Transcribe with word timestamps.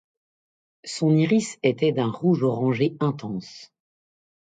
Son 0.83 1.15
iris 1.15 1.59
était 1.61 1.91
d'un 1.91 2.09
rouge-orangé 2.09 2.97
intense. 3.01 3.71